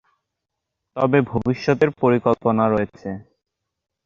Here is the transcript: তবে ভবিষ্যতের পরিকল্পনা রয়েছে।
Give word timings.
তবে 0.95 1.17
ভবিষ্যতের 1.31 1.89
পরিকল্পনা 2.01 2.63
রয়েছে। 2.67 3.09